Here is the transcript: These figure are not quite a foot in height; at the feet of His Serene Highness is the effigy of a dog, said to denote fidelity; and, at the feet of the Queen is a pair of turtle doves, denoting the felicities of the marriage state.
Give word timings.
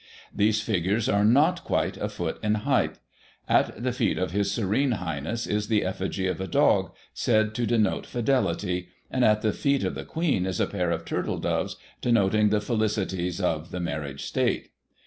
These 0.35 0.63
figure 0.63 0.99
are 1.13 1.23
not 1.23 1.63
quite 1.63 1.95
a 1.95 2.09
foot 2.09 2.39
in 2.41 2.55
height; 2.65 2.97
at 3.47 3.83
the 3.83 3.91
feet 3.91 4.17
of 4.17 4.31
His 4.31 4.51
Serene 4.51 4.93
Highness 4.93 5.45
is 5.45 5.67
the 5.67 5.83
effigy 5.85 6.25
of 6.25 6.41
a 6.41 6.47
dog, 6.47 6.95
said 7.13 7.53
to 7.53 7.67
denote 7.67 8.07
fidelity; 8.07 8.87
and, 9.11 9.23
at 9.23 9.43
the 9.43 9.53
feet 9.53 9.83
of 9.83 9.93
the 9.93 10.03
Queen 10.03 10.47
is 10.47 10.59
a 10.59 10.65
pair 10.65 10.89
of 10.89 11.05
turtle 11.05 11.37
doves, 11.37 11.77
denoting 12.01 12.49
the 12.49 12.61
felicities 12.61 13.39
of 13.39 13.69
the 13.69 13.79
marriage 13.79 14.25
state. 14.25 14.69